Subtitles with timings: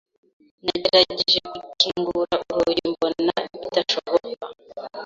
[0.63, 4.45] Nagerageje gukingura urugi, mbona bidashoboka.